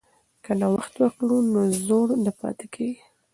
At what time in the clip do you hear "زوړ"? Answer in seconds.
1.85-2.07